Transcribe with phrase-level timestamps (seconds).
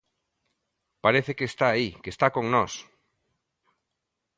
[1.03, 2.73] Parece que está aí, que está con nós.